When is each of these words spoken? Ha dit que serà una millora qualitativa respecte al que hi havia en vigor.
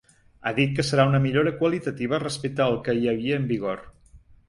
Ha 0.43 0.53
dit 0.59 0.73
que 0.79 0.85
serà 0.87 1.05
una 1.09 1.19
millora 1.27 1.53
qualitativa 1.61 2.23
respecte 2.27 2.67
al 2.69 2.81
que 2.89 2.99
hi 3.01 3.09
havia 3.15 3.41
en 3.45 3.51
vigor. 3.57 3.89